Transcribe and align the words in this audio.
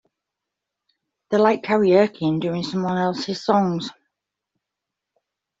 They 1.29 1.37
like 1.37 1.61
karaoke 1.61 2.27
and 2.27 2.41
doing 2.41 2.63
someone 2.63 2.97
else's 2.97 3.45
songs. 3.45 3.91